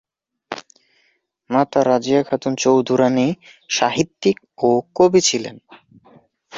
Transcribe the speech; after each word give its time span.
মাতা 1.49 1.79
রাজিয়া 1.83 2.21
খাতুন 2.23 2.53
চৌধুরাণী 2.55 3.27
সাহিত্যিক 3.69 4.37
ও 4.59 4.69
কবি 4.97 5.21
ছিলেন। 5.21 5.55